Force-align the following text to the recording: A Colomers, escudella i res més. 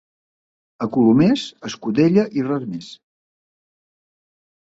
A 0.85 0.87
Colomers, 0.95 1.43
escudella 1.69 2.25
i 2.41 2.47
res 2.47 2.65
més. 2.71 2.89